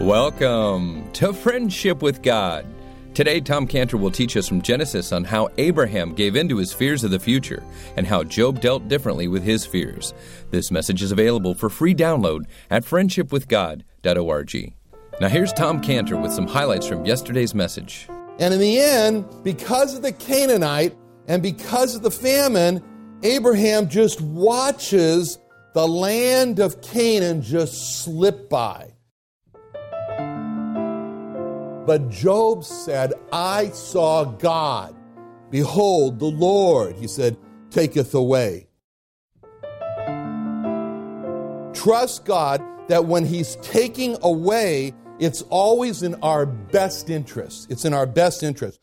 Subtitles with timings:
[0.00, 2.64] Welcome to Friendship with God.
[3.12, 6.72] Today, Tom Cantor will teach us from Genesis on how Abraham gave in to his
[6.72, 7.62] fears of the future
[7.98, 10.14] and how Job dealt differently with his fears.
[10.50, 14.74] This message is available for free download at friendshipwithgod.org.
[15.20, 18.08] Now, here's Tom Cantor with some highlights from yesterday's message.
[18.38, 20.96] And in the end, because of the Canaanite
[21.28, 22.82] and because of the famine,
[23.22, 25.38] Abraham just watches
[25.74, 28.89] the land of Canaan just slip by.
[31.90, 34.94] But Job said, I saw God.
[35.50, 37.36] Behold, the Lord, he said,
[37.70, 38.68] taketh away.
[41.74, 47.68] Trust God that when he's taking away, it's always in our best interest.
[47.72, 48.78] It's in our best interest.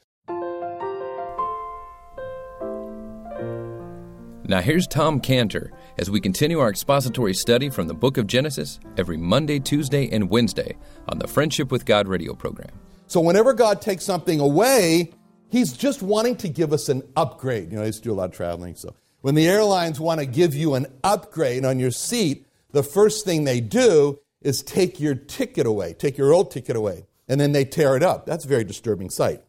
[4.50, 8.82] Now, here's Tom Cantor as we continue our expository study from the book of Genesis
[8.98, 10.76] every Monday, Tuesday, and Wednesday
[11.08, 12.78] on the Friendship with God radio program.
[13.08, 15.14] So, whenever God takes something away,
[15.50, 17.72] He's just wanting to give us an upgrade.
[17.72, 18.76] You know, I used to do a lot of traveling.
[18.76, 23.26] So, when the airlines want to give you an upgrade on your seat, the first
[23.26, 27.52] thing they do is take your ticket away, take your old ticket away, and then
[27.52, 28.26] they tear it up.
[28.26, 29.42] That's a very disturbing sight.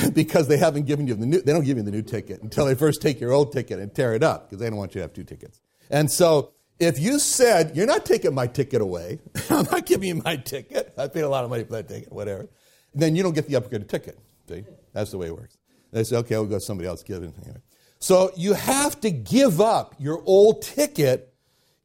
[0.14, 2.66] because they haven't given you the new, they don't give you the new ticket until
[2.66, 5.00] they first take your old ticket and tear it up because they don't want you
[5.00, 5.60] to have two tickets.
[5.90, 9.20] And so if you said, you're not taking my ticket away,
[9.50, 12.12] I'm not giving you my ticket, I paid a lot of money for that ticket,
[12.12, 12.48] whatever,
[12.94, 14.18] then you don't get the upgraded ticket.
[14.48, 14.64] See?
[14.92, 15.56] That's the way it works.
[15.92, 17.32] They say, okay, we'll go somebody else give it.
[17.42, 17.60] Anyway.
[17.98, 21.32] So you have to give up your old ticket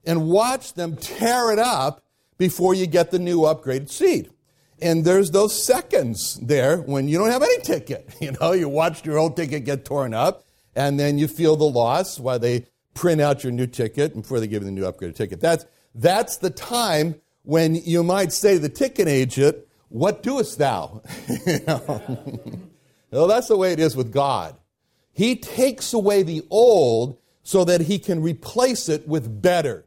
[0.05, 2.03] and watch them tear it up
[2.37, 4.31] before you get the new upgraded seat.
[4.81, 8.15] And there's those seconds there when you don't have any ticket.
[8.21, 10.43] You know, you watched your old ticket get torn up,
[10.75, 14.47] and then you feel the loss while they print out your new ticket before they
[14.47, 15.39] give you the new upgraded ticket.
[15.39, 19.57] That's, that's the time when you might say to the ticket agent,
[19.89, 21.01] What doest thou?
[21.45, 22.01] you know?
[23.11, 24.55] well, that's the way it is with God.
[25.13, 29.85] He takes away the old so that he can replace it with better.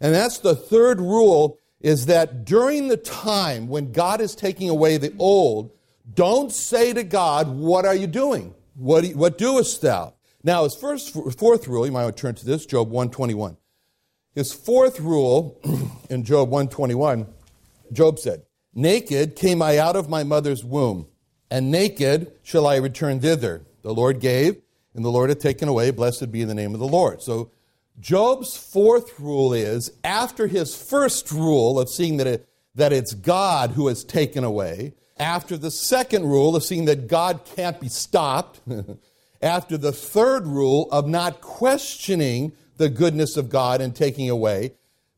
[0.00, 4.96] And that's the third rule is that during the time when God is taking away
[4.96, 5.72] the old,
[6.12, 8.54] don't say to God, What are you doing?
[8.74, 10.14] What, do you, what doest thou?
[10.44, 13.56] Now, his first, fourth rule, you might want to turn to this, Job 121.
[14.34, 15.60] His fourth rule
[16.10, 17.26] in Job 121,
[17.92, 18.42] Job said,
[18.78, 21.08] Naked came I out of my mother's womb,
[21.50, 23.62] and naked shall I return thither.
[23.82, 24.62] The Lord gave,
[24.94, 25.90] and the Lord hath taken away.
[25.90, 27.20] Blessed be the name of the Lord.
[27.20, 27.50] So
[27.98, 33.72] Job's fourth rule is after his first rule of seeing that, it, that it's God
[33.72, 38.60] who has taken away, after the second rule of seeing that God can't be stopped,
[39.42, 44.74] after the third rule of not questioning the goodness of God and taking away,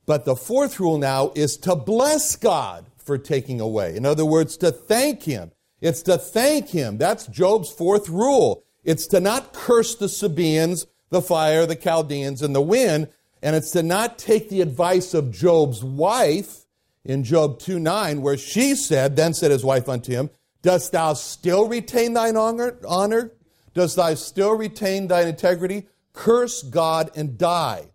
[0.06, 3.96] but the fourth rule now is to bless God for taking away.
[3.96, 5.50] In other words, to thank Him.
[5.80, 6.96] It's to thank Him.
[6.96, 8.62] That's Job's fourth rule.
[8.84, 13.08] It's to not curse the Sabaeans the fire, the Chaldeans, and the wind.
[13.42, 16.66] And it's to not take the advice of Job's wife
[17.04, 20.30] in Job 2 9, where she said, Then said his wife unto him,
[20.62, 22.78] Dost thou still retain thine honor?
[22.86, 23.32] honor?
[23.74, 25.88] Dost thou still retain thine integrity?
[26.12, 27.88] Curse God and die.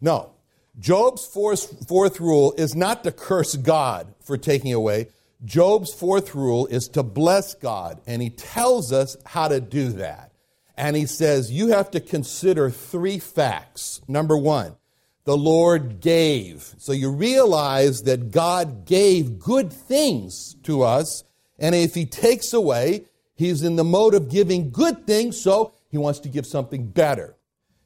[0.00, 0.34] No.
[0.78, 5.08] Job's fourth, fourth rule is not to curse God for taking away.
[5.44, 10.32] Job's fourth rule is to bless God, and he tells us how to do that.
[10.76, 14.00] And he says, You have to consider three facts.
[14.06, 14.76] Number one,
[15.24, 16.74] the Lord gave.
[16.78, 21.24] So you realize that God gave good things to us.
[21.58, 23.04] And if he takes away,
[23.34, 27.36] he's in the mode of giving good things, so he wants to give something better.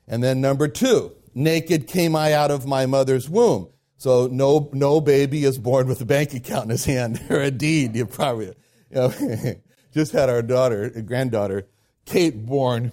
[0.06, 3.68] And then number two, naked came I out of my mother's womb.
[3.96, 7.50] So no, no baby is born with a bank account in his hand or a
[7.50, 7.96] deed.
[7.96, 8.54] You probably you
[8.90, 9.12] know,
[9.92, 11.66] just had our daughter, granddaughter,
[12.04, 12.92] Kate born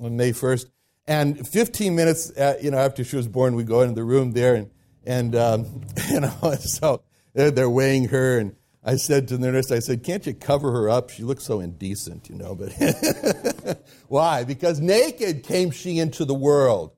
[0.00, 0.66] on May 1st.
[1.06, 4.04] And 15 minutes, at, uh, you know, after she was born, we go into the
[4.04, 4.70] room there, and
[5.04, 7.02] and um, you know, so
[7.34, 10.88] they're weighing her, and I said to the nurse, I said, "Can't you cover her
[10.88, 11.10] up?
[11.10, 14.44] She looks so indecent, you know." But why?
[14.44, 16.92] Because naked came she into the world,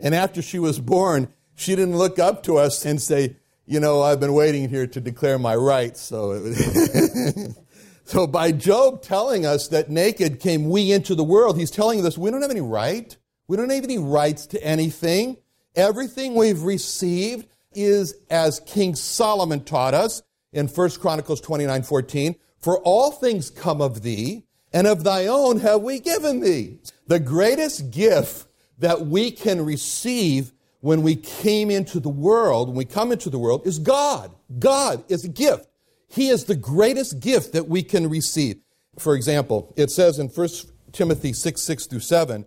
[0.00, 3.36] and after she was born, she didn't look up to us and say,
[3.66, 6.52] "You know, I've been waiting here to declare my rights." So.
[8.08, 12.16] So, by Job telling us that naked came we into the world, he's telling us
[12.16, 13.14] we don't have any right.
[13.48, 15.36] We don't have any rights to anything.
[15.76, 20.22] Everything we've received is as King Solomon taught us
[20.54, 22.34] in 1 Chronicles 29 14.
[22.60, 26.78] For all things come of thee, and of thy own have we given thee.
[27.08, 28.47] The greatest gift
[28.78, 33.38] that we can receive when we came into the world, when we come into the
[33.38, 34.32] world, is God.
[34.58, 35.68] God is a gift.
[36.08, 38.58] He is the greatest gift that we can receive.
[38.98, 40.48] For example, it says in 1
[40.92, 42.46] Timothy 6 6 through 7,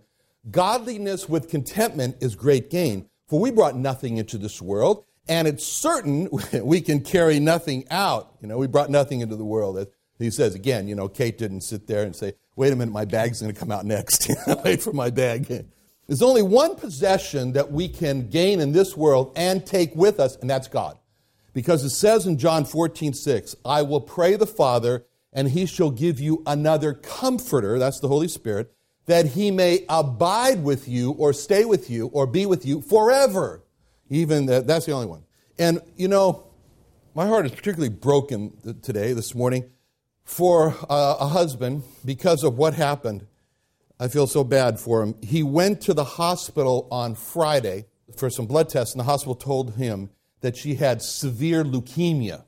[0.50, 5.64] Godliness with contentment is great gain, for we brought nothing into this world, and it's
[5.64, 6.28] certain
[6.62, 8.34] we can carry nothing out.
[8.40, 9.86] You know, we brought nothing into the world.
[10.18, 13.04] He says again, you know, Kate didn't sit there and say, wait a minute, my
[13.04, 14.30] bag's going to come out next.
[14.64, 15.66] wait for my bag.
[16.12, 20.36] There's only one possession that we can gain in this world and take with us,
[20.36, 20.98] and that's God.
[21.54, 25.90] Because it says in John 14, 6, I will pray the Father, and he shall
[25.90, 28.74] give you another comforter, that's the Holy Spirit,
[29.06, 33.62] that he may abide with you, or stay with you, or be with you forever.
[34.10, 35.22] Even that, that's the only one.
[35.58, 36.44] And, you know,
[37.14, 39.70] my heart is particularly broken today, this morning,
[40.24, 43.26] for a, a husband because of what happened.
[44.02, 45.14] I feel so bad for him.
[45.22, 47.84] He went to the hospital on Friday
[48.16, 50.10] for some blood tests, and the hospital told him
[50.40, 52.42] that she had severe leukemia.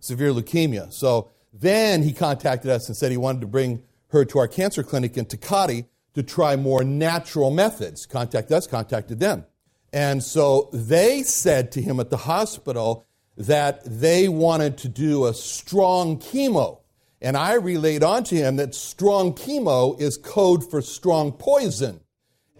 [0.00, 0.92] Severe leukemia.
[0.92, 4.82] So then he contacted us and said he wanted to bring her to our cancer
[4.82, 8.04] clinic in Tecate to try more natural methods.
[8.04, 9.46] Contact us, contacted them.
[9.94, 13.06] And so they said to him at the hospital
[13.38, 16.80] that they wanted to do a strong chemo.
[17.20, 22.00] And I relayed on to him that strong chemo is code for strong poison.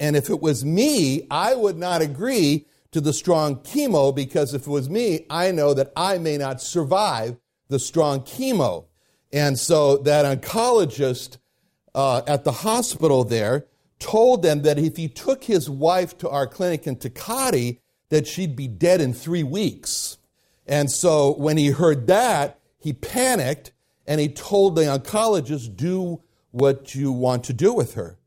[0.01, 4.63] And if it was me, I would not agree to the strong chemo because if
[4.63, 7.37] it was me, I know that I may not survive
[7.69, 8.87] the strong chemo.
[9.33, 11.39] And so that oncologist
[11.95, 13.67] uh, at the hospital there
[13.99, 17.81] told them that if he took his wife to our clinic in Tecate,
[18.11, 20.17] that she'd be dead in three weeks.
[20.67, 23.73] And so when he heard that, he panicked
[24.09, 28.19] and he told the oncologist, do what you want to do with her.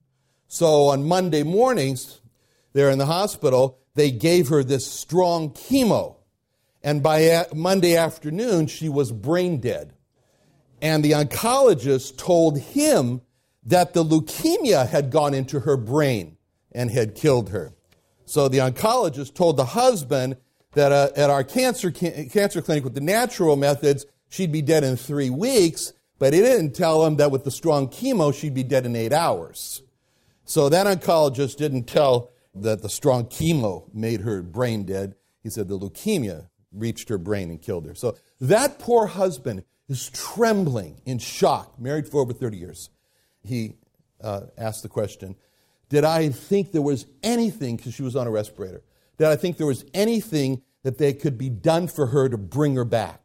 [0.48, 2.22] So on Monday mornings,
[2.74, 6.18] there in the hospital, they gave her this strong chemo.
[6.83, 9.94] And by Monday afternoon, she was brain dead.
[10.83, 13.22] And the oncologist told him
[13.63, 16.38] that the leukemia had gone into her brain
[16.72, 17.74] and had killed her.
[18.25, 20.38] So the oncologist told the husband
[20.74, 24.95] that uh, at our cancer, cancer clinic with the natural methods, she'd be dead in
[24.95, 28.86] three weeks, but he didn't tell him that with the strong chemo, she'd be dead
[28.88, 29.83] in eight hours.
[30.45, 35.16] So that oncologist didn't tell that the strong chemo made her brain dead.
[35.44, 37.94] He said the leukemia reached her brain and killed her.
[37.94, 42.89] So that poor husband is trembling in shock, married for over 30 years.
[43.44, 43.75] He
[44.22, 45.36] uh, asked the question
[45.89, 48.84] Did I think there was anything, because she was on a respirator,
[49.18, 52.75] did I think there was anything that they could be done for her to bring
[52.75, 53.21] her back?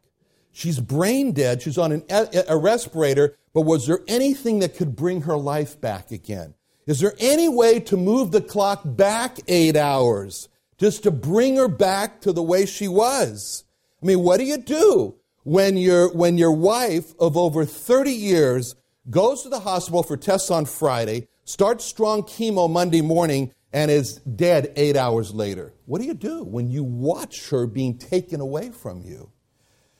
[0.57, 1.61] She's brain dead.
[1.61, 6.09] She's on an, a respirator, but was there anything that could bring her life back
[6.09, 6.55] again?
[6.87, 10.49] Is there any way to move the clock back eight hours
[10.79, 13.65] just to bring her back to the way she was?
[14.01, 18.73] I mean, what do you do when your, when your wife of over 30 years
[19.11, 24.15] goes to the hospital for tests on Friday, starts strong chemo Monday morning, and is
[24.21, 25.75] dead eight hours later?
[25.85, 29.29] What do you do when you watch her being taken away from you?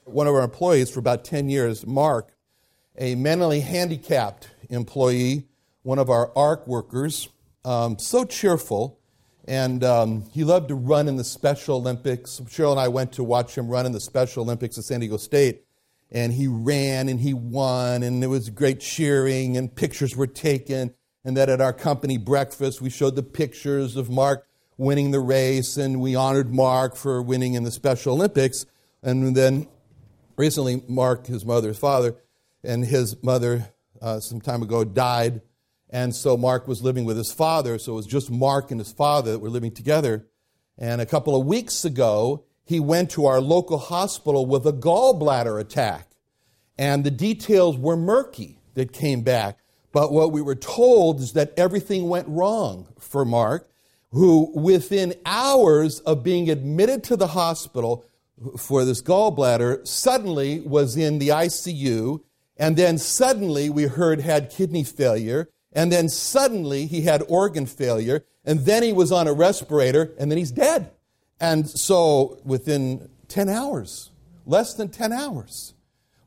[0.07, 2.31] One of our employees for about 10 years, Mark,
[2.97, 5.47] a mentally handicapped employee,
[5.83, 7.29] one of our ARC workers,
[7.65, 8.99] um, so cheerful.
[9.45, 12.41] And um, he loved to run in the Special Olympics.
[12.45, 15.17] Cheryl and I went to watch him run in the Special Olympics at San Diego
[15.17, 15.63] State.
[16.11, 20.93] And he ran and he won, and there was great cheering, and pictures were taken.
[21.25, 25.75] And that at our company breakfast, we showed the pictures of Mark winning the race,
[25.75, 28.65] and we honored Mark for winning in the Special Olympics.
[29.03, 29.67] And then
[30.37, 32.15] Recently, Mark, his mother's father,
[32.63, 35.41] and his mother uh, some time ago died.
[35.89, 37.79] And so Mark was living with his father.
[37.79, 40.27] So it was just Mark and his father that were living together.
[40.77, 45.59] And a couple of weeks ago, he went to our local hospital with a gallbladder
[45.59, 46.09] attack.
[46.77, 49.57] And the details were murky that came back.
[49.91, 53.67] But what we were told is that everything went wrong for Mark,
[54.11, 58.05] who within hours of being admitted to the hospital
[58.57, 62.21] for this gallbladder suddenly was in the ICU,
[62.57, 68.25] and then suddenly we heard had kidney failure, and then suddenly he had organ failure,
[68.45, 70.91] and then he was on a respirator, and then he's dead.
[71.39, 74.11] And so within 10 hours,
[74.45, 75.73] less than 10 hours,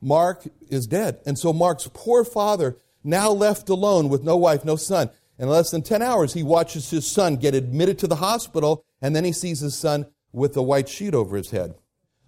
[0.01, 1.19] Mark is dead.
[1.25, 5.71] And so Mark's poor father, now left alone with no wife, no son, in less
[5.71, 9.31] than 10 hours, he watches his son get admitted to the hospital, and then he
[9.31, 11.73] sees his son with a white sheet over his head.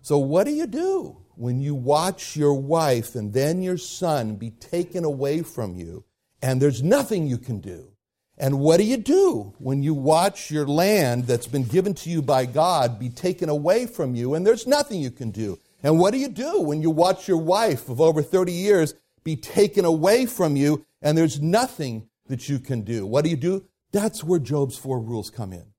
[0.04, 4.50] So, what do you do when you watch your wife and then your son be
[4.50, 6.04] taken away from you
[6.42, 7.94] and there's nothing you can do?
[8.38, 12.22] And what do you do when you watch your land that's been given to you
[12.22, 15.58] by God be taken away from you and there's nothing you can do?
[15.82, 19.38] And what do you do when you watch your wife of over 30 years be
[19.38, 23.06] taken away from you and there's nothing that you can do?
[23.06, 23.64] What do you do?
[23.94, 25.73] That's where Job's four rules come in.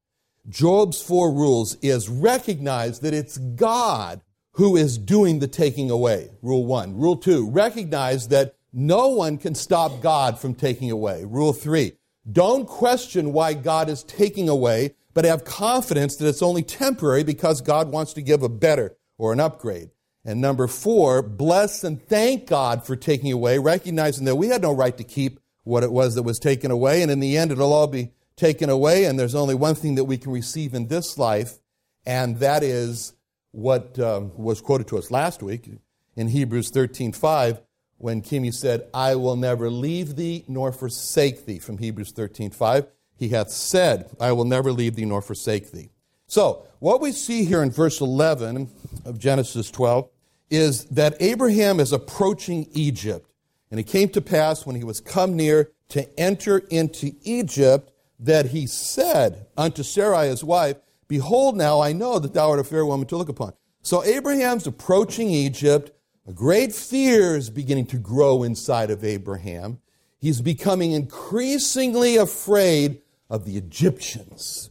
[0.49, 4.21] Job's four rules is recognize that it's God
[4.53, 6.31] who is doing the taking away.
[6.43, 6.97] Rule one.
[6.97, 11.25] Rule two, recognize that no one can stop God from taking away.
[11.25, 11.93] Rule three,
[12.31, 17.61] don't question why God is taking away, but have confidence that it's only temporary because
[17.61, 19.91] God wants to give a better or an upgrade.
[20.25, 24.73] And number four, bless and thank God for taking away, recognizing that we had no
[24.73, 27.73] right to keep what it was that was taken away, and in the end, it'll
[27.73, 31.19] all be taken away, and there's only one thing that we can receive in this
[31.19, 31.59] life,
[32.05, 33.15] and that is
[33.53, 35.71] what um, was quoted to us last week
[36.17, 37.61] in Hebrews 13:5,
[37.99, 42.87] when Kimi said, "I will never leave thee nor forsake thee." From Hebrews 13:5,
[43.17, 45.91] he hath said, "I will never leave thee nor forsake thee."
[46.27, 48.69] So, what we see here in verse 11
[49.05, 50.09] of Genesis 12
[50.51, 53.31] is that Abraham is approaching Egypt.
[53.71, 58.47] And it came to pass when he was come near to enter into Egypt that
[58.47, 60.77] he said unto Sarai his wife,
[61.09, 63.53] Behold, now I know that thou art a fair woman to look upon.
[63.83, 65.91] So Abraham's approaching Egypt.
[66.27, 69.79] A great fear is beginning to grow inside of Abraham.
[70.19, 74.71] He's becoming increasingly afraid of the Egyptians.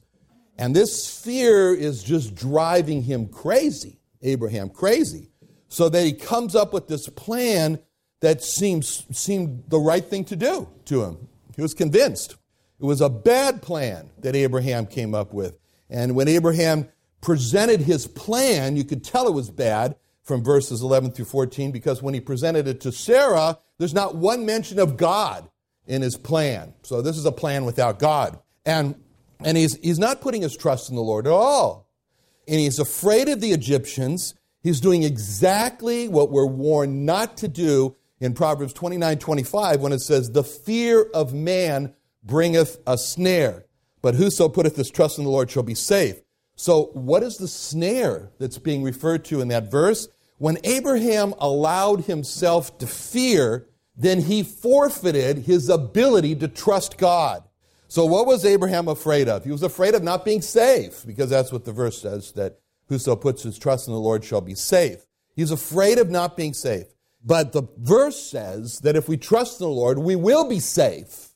[0.57, 5.29] And this fear is just driving him crazy, Abraham crazy.
[5.67, 7.79] So that he comes up with this plan
[8.21, 11.27] that seems, seemed the right thing to do to him.
[11.55, 12.35] He was convinced.
[12.83, 15.57] It was a bad plan that Abraham came up with.
[15.89, 16.89] And when Abraham
[17.21, 22.01] presented his plan, you could tell it was bad from verses 11 through 14 because
[22.01, 25.49] when he presented it to Sarah, there's not one mention of God
[25.87, 26.73] in his plan.
[26.83, 28.37] So this is a plan without God.
[28.65, 29.01] And,
[29.39, 31.87] and he's, he's not putting his trust in the Lord at all.
[32.49, 34.35] And he's afraid of the Egyptians.
[34.61, 39.99] He's doing exactly what we're warned not to do in Proverbs 29 25 when it
[39.99, 43.65] says, The fear of man bringeth a snare,
[44.01, 46.21] but whoso putteth his trust in the Lord shall be safe.
[46.55, 50.07] So, what is the snare that's being referred to in that verse?
[50.37, 57.43] When Abraham allowed himself to fear, then he forfeited his ability to trust God.
[57.87, 59.43] So, what was Abraham afraid of?
[59.43, 63.15] He was afraid of not being safe, because that's what the verse says that whoso
[63.15, 65.05] puts his trust in the Lord shall be safe.
[65.35, 66.87] He's afraid of not being safe.
[67.23, 71.29] But the verse says that if we trust in the Lord, we will be safe.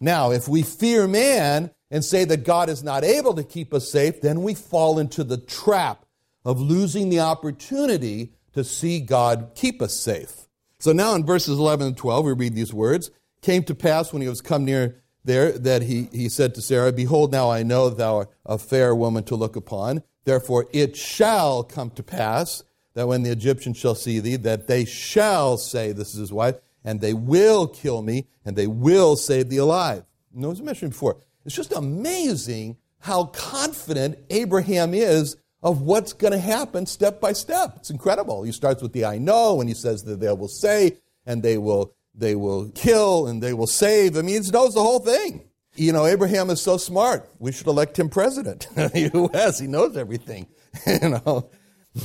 [0.00, 3.90] Now, if we fear man and say that God is not able to keep us
[3.90, 6.04] safe, then we fall into the trap
[6.44, 10.46] of losing the opportunity to see God keep us safe.
[10.78, 13.10] So now in verses 11 and 12, we read these words
[13.42, 16.92] Came to pass when he was come near there that he, he said to Sarah,
[16.92, 20.02] Behold, now I know thou art a fair woman to look upon.
[20.24, 22.62] Therefore it shall come to pass
[22.94, 26.56] that when the Egyptians shall see thee, that they shall say, This is his wife,
[26.86, 30.04] and they will kill me, and they will save thee alive.
[30.32, 31.18] And it was mentioned before.
[31.44, 37.74] It's just amazing how confident Abraham is of what's going to happen step by step.
[37.76, 38.44] It's incredible.
[38.44, 41.58] He starts with the I know, and he says that they will say, and they
[41.58, 44.16] will, they will kill, and they will save.
[44.16, 45.48] I mean, he knows the whole thing.
[45.74, 47.28] You know, Abraham is so smart.
[47.38, 49.58] We should elect him president of the U.S.
[49.58, 50.46] He knows everything.
[50.86, 51.50] you know.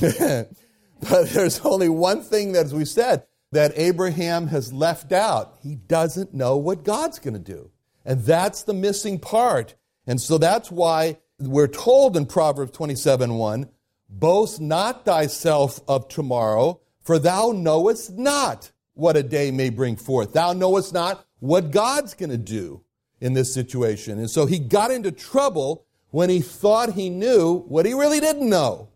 [0.00, 5.58] but there's only one thing that, as we said, that Abraham has left out.
[5.62, 7.70] He doesn't know what God's going to do.
[8.04, 9.76] And that's the missing part.
[10.06, 13.68] And so that's why we're told in Proverbs 27 1
[14.08, 20.34] Boast not thyself of tomorrow, for thou knowest not what a day may bring forth.
[20.34, 22.84] Thou knowest not what God's going to do
[23.20, 24.18] in this situation.
[24.18, 28.50] And so he got into trouble when he thought he knew what he really didn't
[28.50, 28.90] know.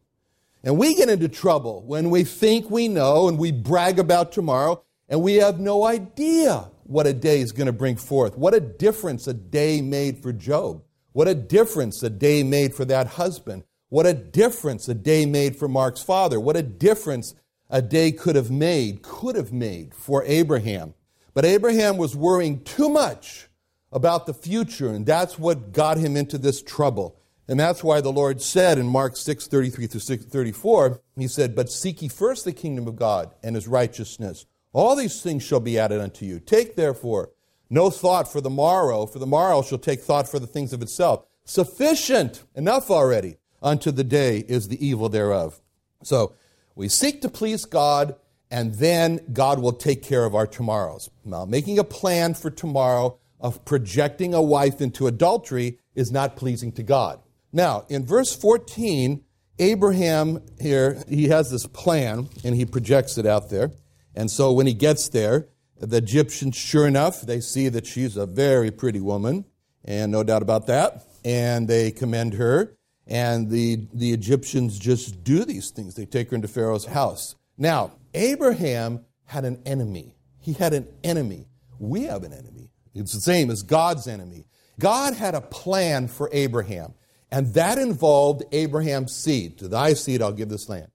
[0.66, 4.82] And we get into trouble when we think we know and we brag about tomorrow
[5.08, 8.36] and we have no idea what a day is going to bring forth.
[8.36, 10.82] What a difference a day made for Job.
[11.12, 13.62] What a difference a day made for that husband.
[13.90, 16.40] What a difference a day made for Mark's father.
[16.40, 17.36] What a difference
[17.70, 20.94] a day could have made, could have made for Abraham.
[21.32, 23.46] But Abraham was worrying too much
[23.92, 27.20] about the future, and that's what got him into this trouble.
[27.48, 31.54] And that's why the Lord said in Mark 6 33 through 6, 34, He said,
[31.54, 34.46] But seek ye first the kingdom of God and his righteousness.
[34.72, 36.40] All these things shall be added unto you.
[36.40, 37.30] Take therefore
[37.70, 40.82] no thought for the morrow, for the morrow shall take thought for the things of
[40.82, 41.24] itself.
[41.44, 45.60] Sufficient, enough already, unto the day is the evil thereof.
[46.02, 46.34] So
[46.74, 48.16] we seek to please God,
[48.50, 51.10] and then God will take care of our tomorrows.
[51.24, 56.72] Now, making a plan for tomorrow of projecting a wife into adultery is not pleasing
[56.72, 57.20] to God.
[57.56, 59.24] Now, in verse 14,
[59.58, 63.70] Abraham here, he has this plan and he projects it out there.
[64.14, 65.48] And so when he gets there,
[65.80, 69.46] the Egyptians, sure enough, they see that she's a very pretty woman,
[69.86, 71.06] and no doubt about that.
[71.24, 72.76] And they commend her.
[73.06, 75.94] And the, the Egyptians just do these things.
[75.94, 77.36] They take her into Pharaoh's house.
[77.56, 80.14] Now, Abraham had an enemy.
[80.40, 81.46] He had an enemy.
[81.78, 82.68] We have an enemy.
[82.94, 84.44] It's the same as God's enemy.
[84.78, 86.92] God had a plan for Abraham,
[87.36, 89.58] and that involved Abraham's seed.
[89.58, 90.90] To thy seed I'll give this land.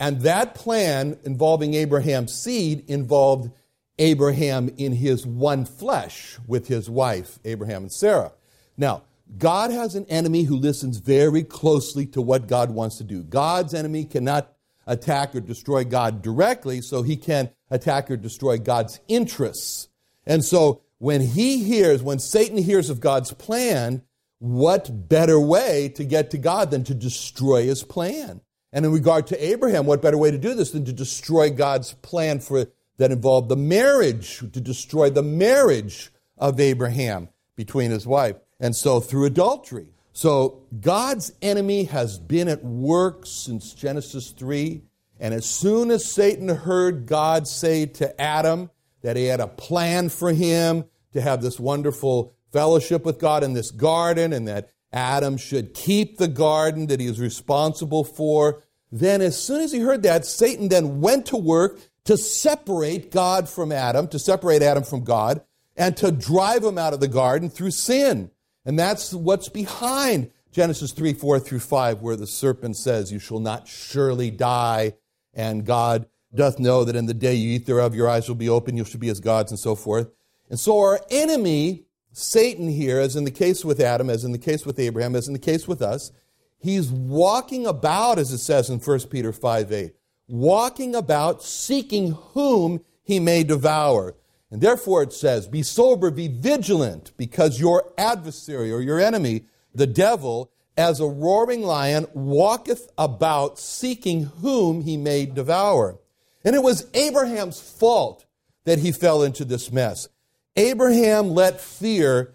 [0.00, 3.50] And that plan involving Abraham's seed involved
[3.98, 8.32] Abraham in his one flesh with his wife, Abraham and Sarah.
[8.74, 9.02] Now,
[9.36, 13.22] God has an enemy who listens very closely to what God wants to do.
[13.22, 14.50] God's enemy cannot
[14.86, 19.88] attack or destroy God directly, so he can attack or destroy God's interests.
[20.24, 24.00] And so when he hears, when Satan hears of God's plan,
[24.42, 28.40] what better way to get to God than to destroy his plan?
[28.72, 31.92] And in regard to Abraham, what better way to do this than to destroy God's
[31.94, 38.34] plan for that involved the marriage, to destroy the marriage of Abraham between his wife.
[38.58, 39.86] And so through adultery.
[40.12, 44.82] So God's enemy has been at work since Genesis 3.
[45.20, 48.70] And as soon as Satan heard God say to Adam
[49.02, 53.54] that he had a plan for him to have this wonderful fellowship with God in
[53.54, 59.22] this garden and that Adam should keep the garden that he is responsible for, then
[59.22, 63.72] as soon as he heard that, Satan then went to work to separate God from
[63.72, 65.42] Adam, to separate Adam from God,
[65.76, 68.30] and to drive him out of the garden through sin.
[68.64, 73.40] And that's what's behind Genesis 3 4 through 5, where the serpent says, You shall
[73.40, 74.94] not surely die,
[75.32, 78.48] and God doth know that in the day you eat thereof, your eyes will be
[78.48, 80.10] open, you shall be as gods, and so forth.
[80.50, 84.38] And so our enemy, Satan, here, as in the case with Adam, as in the
[84.38, 86.12] case with Abraham, as in the case with us,
[86.58, 89.94] he's walking about, as it says in 1 Peter 5 8,
[90.28, 94.14] walking about seeking whom he may devour.
[94.50, 99.86] And therefore it says, Be sober, be vigilant, because your adversary or your enemy, the
[99.86, 105.98] devil, as a roaring lion, walketh about seeking whom he may devour.
[106.44, 108.26] And it was Abraham's fault
[108.64, 110.08] that he fell into this mess.
[110.56, 112.34] Abraham let fear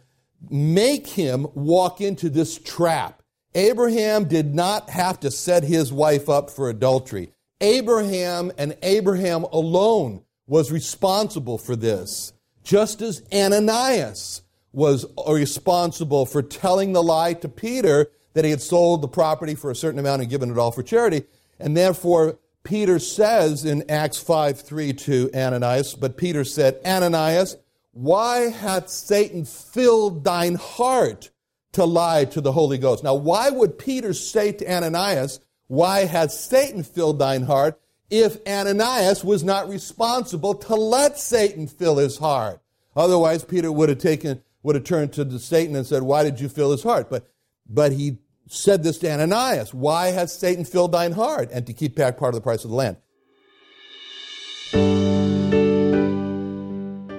[0.49, 3.21] make him walk into this trap.
[3.55, 7.31] Abraham did not have to set his wife up for adultery.
[7.61, 16.93] Abraham and Abraham alone was responsible for this, just as Ananias was responsible for telling
[16.93, 20.29] the lie to Peter that he had sold the property for a certain amount and
[20.29, 21.23] given it all for charity.
[21.59, 27.57] And therefore, Peter says in Acts 5 3 to Ananias, but Peter said, Ananias,
[27.97, 31.31] why hath Satan filled thine heart
[31.73, 33.03] to lie to the Holy Ghost?
[33.03, 37.79] Now, why would Peter say to Ananias, Why hath Satan filled thine heart?
[38.09, 42.61] if Ananias was not responsible to let Satan fill his heart.
[42.95, 46.49] Otherwise, Peter would have taken, would have turned to Satan and said, Why did you
[46.49, 47.09] fill his heart?
[47.09, 47.29] But,
[47.69, 51.49] but he said this to Ananias Why has Satan filled thine heart?
[51.51, 52.97] And to keep back part of the price of the land.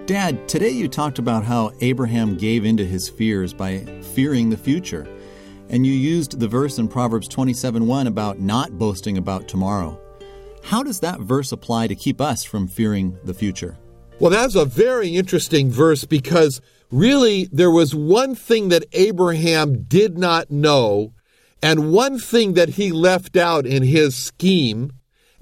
[0.09, 3.81] Dad, today you talked about how Abraham gave into his fears by
[4.15, 5.07] fearing the future.
[5.69, 10.01] And you used the verse in Proverbs 27 1 about not boasting about tomorrow.
[10.65, 13.77] How does that verse apply to keep us from fearing the future?
[14.19, 20.17] Well, that's a very interesting verse because really there was one thing that Abraham did
[20.17, 21.13] not know
[21.63, 24.91] and one thing that he left out in his scheme,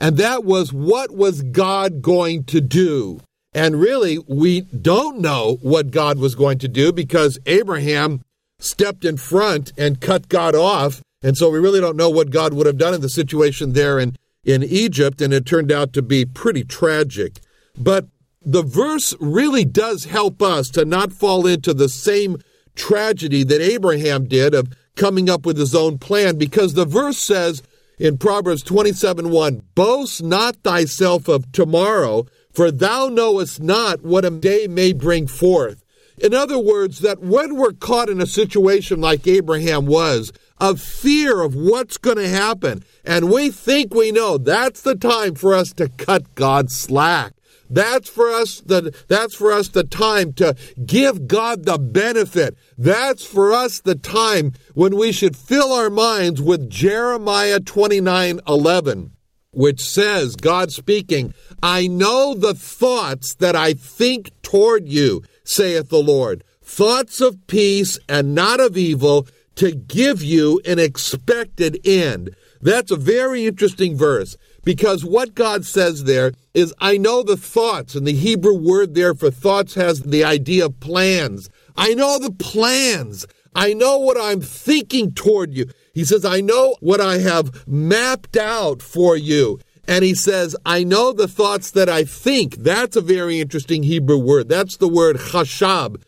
[0.00, 3.20] and that was what was God going to do?
[3.56, 8.20] And really, we don't know what God was going to do because Abraham
[8.58, 11.00] stepped in front and cut God off.
[11.22, 13.98] And so we really don't know what God would have done in the situation there
[13.98, 14.14] in
[14.44, 17.40] in Egypt, and it turned out to be pretty tragic.
[17.76, 18.06] But
[18.40, 22.36] the verse really does help us to not fall into the same
[22.76, 27.62] tragedy that Abraham did of coming up with his own plan, because the verse says
[27.98, 34.30] in Proverbs 27 1, Boast not thyself of tomorrow, for thou knowest not what a
[34.30, 35.84] day may bring forth.
[36.16, 41.42] In other words, that when we're caught in a situation like Abraham was, of fear
[41.42, 45.74] of what's going to happen, and we think we know, that's the time for us
[45.74, 47.34] to cut God slack.
[47.68, 50.54] That's for us the that's for us the time to
[50.86, 52.56] give God the benefit.
[52.78, 59.10] That's for us the time when we should fill our minds with Jeremiah 29:11,
[59.56, 66.02] which says, God speaking, I know the thoughts that I think toward you, saith the
[66.02, 72.36] Lord, thoughts of peace and not of evil, to give you an expected end.
[72.60, 77.94] That's a very interesting verse because what God says there is, I know the thoughts,
[77.94, 81.48] and the Hebrew word there for thoughts has the idea of plans.
[81.76, 83.26] I know the plans.
[83.56, 85.70] I know what I'm thinking toward you.
[85.94, 89.58] He says, I know what I have mapped out for you.
[89.88, 92.56] And he says, I know the thoughts that I think.
[92.56, 94.50] That's a very interesting Hebrew word.
[94.50, 96.02] That's the word chashab.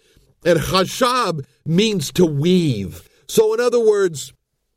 [0.44, 3.08] And chashab means to weave.
[3.28, 4.34] So, in other words,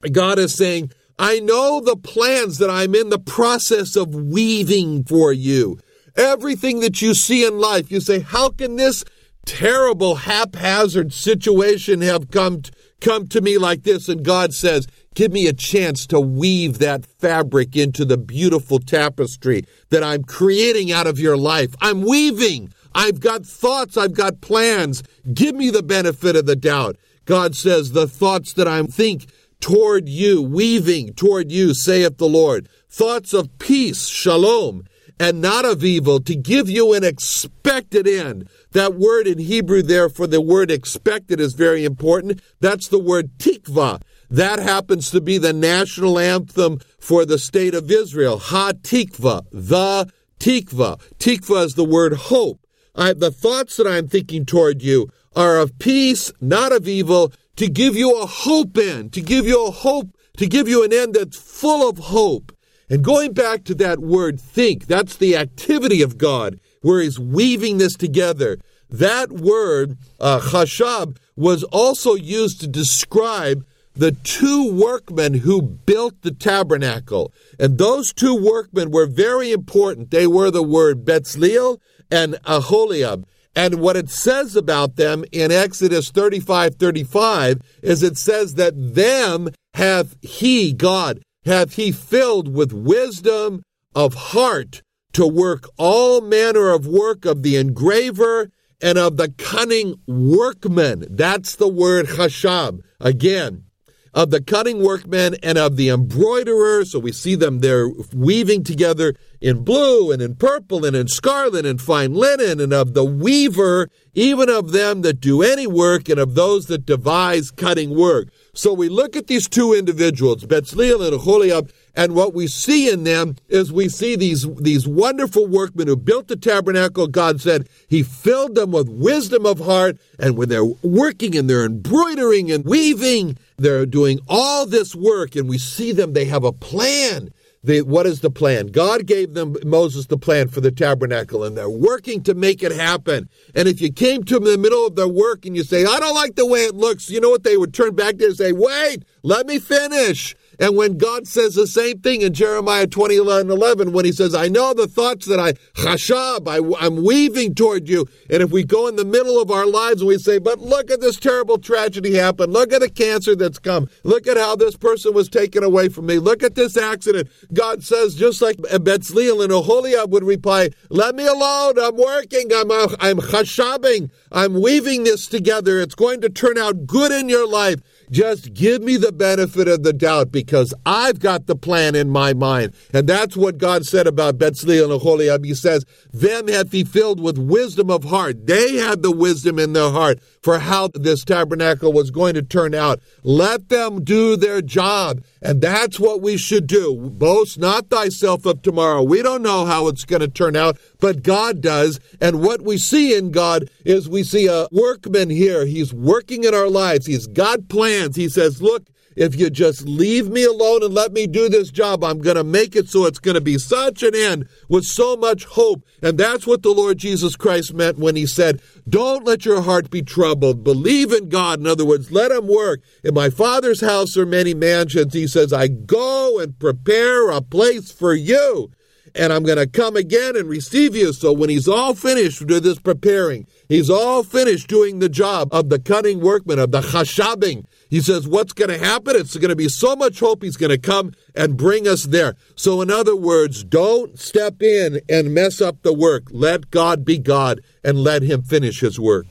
[0.10, 5.34] God is saying, I know the plans that I'm in the process of weaving for
[5.34, 5.78] you.
[6.16, 9.04] Everything that you see in life, you say, how can this
[9.46, 15.32] terrible haphazard situation have come to, come to me like this and God says, "Give
[15.32, 21.08] me a chance to weave that fabric into the beautiful tapestry that I'm creating out
[21.08, 21.76] of your life.
[21.82, 22.72] I'm weaving.
[22.94, 25.04] I've got thoughts, I've got plans.
[25.34, 29.28] Give me the benefit of the doubt." God says, "The thoughts that I think
[29.60, 34.84] toward you, weaving toward you, saith the Lord, thoughts of peace, shalom,
[35.22, 40.10] and not of evil, to give you an expected end." That word in Hebrew there
[40.10, 42.40] for the word expected is very important.
[42.60, 44.02] That's the word tikva.
[44.30, 48.38] That happens to be the national anthem for the state of Israel.
[48.40, 51.00] Ha tikva, the tikva.
[51.20, 52.60] Tikva is the word hope.
[52.96, 57.68] I, the thoughts that I'm thinking toward you are of peace, not of evil, to
[57.70, 61.14] give you a hope end, to give you a hope, to give you an end
[61.14, 62.52] that's full of hope.
[62.92, 67.78] And going back to that word think, that's the activity of God where he's weaving
[67.78, 68.58] this together.
[68.90, 76.32] That word, uh, chashab, was also used to describe the two workmen who built the
[76.32, 77.34] tabernacle.
[77.58, 80.12] And those two workmen were very important.
[80.12, 81.78] They were the word Betzalel
[82.12, 83.26] and Aholiab.
[83.56, 89.50] And what it says about them in Exodus 35 35 is it says that them
[89.76, 93.64] hath he, God, hath he filled with wisdom
[93.96, 94.82] of heart
[95.14, 98.50] to work all manner of work of the engraver
[98.82, 101.06] and of the cunning workman.
[101.10, 102.82] That's the word chashab.
[103.00, 103.66] Again,
[104.14, 106.86] of the cutting workmen and of the embroiderer.
[106.86, 111.66] So we see them there weaving together in blue and in purple and in scarlet
[111.66, 116.20] and fine linen, and of the weaver, even of them that do any work, and
[116.20, 118.30] of those that devise cutting work.
[118.54, 123.04] So we look at these two individuals, Betzalel and Aholiab, and what we see in
[123.04, 127.08] them is we see these, these wonderful workmen who built the tabernacle.
[127.08, 129.98] God said he filled them with wisdom of heart.
[130.18, 135.36] And when they're working and they're embroidering and weaving, they're doing all this work.
[135.36, 137.34] And we see them, they have a plan.
[137.64, 138.68] They, what is the plan?
[138.68, 142.72] God gave them Moses the plan for the tabernacle, and they're working to make it
[142.72, 143.30] happen.
[143.54, 145.86] And if you came to them in the middle of their work and you say,
[145.86, 148.26] I don't like the way it looks, you know what they would turn back to
[148.26, 150.36] and say, Wait, let me finish.
[150.60, 154.48] And when God says the same thing in Jeremiah 20, 11, when he says, I
[154.48, 158.06] know the thoughts that I, chashab, I, I'm weaving toward you.
[158.30, 160.92] And if we go in the middle of our lives and we say, but look
[160.92, 162.52] at this terrible tragedy happen.
[162.52, 163.90] Look at the cancer that's come.
[164.04, 166.20] Look at how this person was taken away from me.
[166.20, 167.30] Look at this accident.
[167.54, 171.80] God says, just like Betzalel and Oholiab would reply, let me alone.
[171.80, 172.52] I'm working.
[172.54, 174.12] I'm, uh, I'm chashabing.
[174.32, 175.80] I'm weaving this together.
[175.80, 177.82] It's going to turn out good in your life.
[178.12, 182.34] Just give me the benefit of the doubt because I've got the plan in my
[182.34, 182.74] mind.
[182.94, 185.46] And that's what God said about Betzalel and Aholiab.
[185.46, 188.48] He says, Them hath he filled with wisdom of heart.
[188.48, 192.74] They had the wisdom in their heart for how this tabernacle was going to turn
[192.74, 193.00] out.
[193.24, 195.24] Let them do their job.
[195.42, 197.10] And that's what we should do.
[197.12, 199.04] Boast not thyself of tomorrow.
[199.04, 202.00] We don't know how it's going to turn out, but God does.
[202.20, 205.66] And what we see in God is we see a workman here.
[205.66, 207.06] He's working in our lives.
[207.06, 207.68] He's got
[208.16, 212.04] He says, look, if you just leave me alone and let me do this job,
[212.04, 215.18] I'm going to make it so it's going to be such an end with so
[215.18, 215.84] much hope.
[216.02, 219.90] And that's what the Lord Jesus Christ meant when he said, Don't let your heart
[219.90, 220.64] be troubled.
[220.64, 221.60] Believe in God.
[221.60, 222.82] In other words, let him work.
[223.04, 225.14] In my Father's house are many mansions.
[225.14, 228.72] He says, I go and prepare a place for you
[229.16, 231.14] and I'm going to come again and receive you.
[231.14, 235.70] So when he's all finished with this preparing, he's all finished doing the job of
[235.70, 237.66] the cutting workman, of the chashabing.
[237.90, 239.16] He says, what's going to happen?
[239.16, 242.36] It's going to be so much hope he's going to come and bring us there.
[242.56, 246.24] So in other words, don't step in and mess up the work.
[246.32, 249.28] Let God be God and let him finish his work.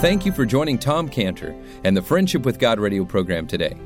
[0.00, 3.76] Thank you for joining Tom Cantor and the Friendship with God radio program today.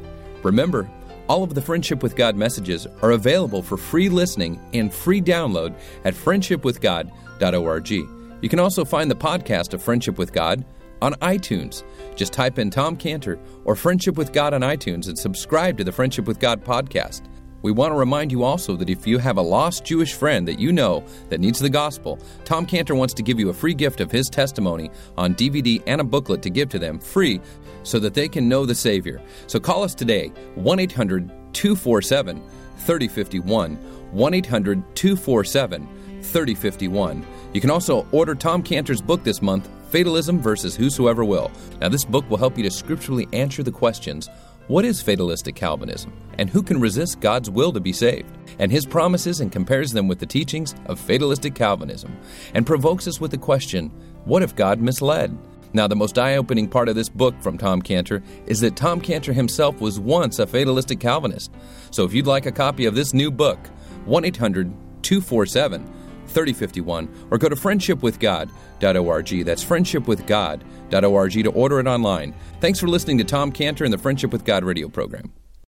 [0.42, 0.90] Remember,
[1.32, 5.74] all of the Friendship with God messages are available for free listening and free download
[6.04, 7.90] at friendshipwithgod.org.
[7.90, 10.62] You can also find the podcast of Friendship with God
[11.00, 11.84] on iTunes.
[12.16, 15.90] Just type in Tom Cantor or Friendship with God on iTunes and subscribe to the
[15.90, 17.22] Friendship with God podcast.
[17.62, 20.58] We want to remind you also that if you have a lost Jewish friend that
[20.58, 24.00] you know that needs the gospel, Tom Cantor wants to give you a free gift
[24.00, 27.40] of his testimony on DVD and a booklet to give to them free
[27.84, 29.22] so that they can know the Savior.
[29.46, 32.42] So call us today, 1 800 247
[32.78, 33.76] 3051.
[34.12, 35.88] 1 800 247
[36.22, 37.26] 3051.
[37.52, 41.50] You can also order Tom Cantor's book this month, Fatalism versus Whosoever Will.
[41.80, 44.28] Now, this book will help you to scripturally answer the questions
[44.72, 46.10] what is fatalistic Calvinism?
[46.38, 48.34] And who can resist God's will to be saved?
[48.58, 52.16] And his promises and compares them with the teachings of fatalistic Calvinism
[52.54, 53.90] and provokes us with the question
[54.24, 55.36] what if God misled?
[55.74, 58.98] Now, the most eye opening part of this book from Tom Cantor is that Tom
[58.98, 61.52] Cantor himself was once a fatalistic Calvinist.
[61.90, 63.58] So if you'd like a copy of this new book,
[64.06, 66.01] 1 800 247
[66.32, 69.44] 3051 or go to friendshipwithgod.org.
[69.44, 72.34] That's friendshipwithgod.org to order it online.
[72.60, 75.32] Thanks for listening to Tom Cantor and the Friendship with God radio program.